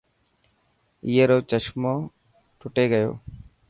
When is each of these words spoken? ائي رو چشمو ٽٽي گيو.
ائي 1.05 1.23
رو 1.29 1.37
چشمو 1.49 1.93
ٽٽي 2.59 2.85
گيو. 2.91 3.11